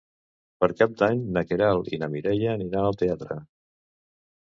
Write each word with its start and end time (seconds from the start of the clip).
Per 0.63 0.69
Cap 0.79 0.95
d'Any 1.01 1.21
na 1.37 1.45
Queralt 1.51 1.93
i 1.93 2.01
na 2.05 2.11
Mireia 2.17 2.57
aniran 2.57 2.91
al 2.91 3.01
teatre. 3.07 3.43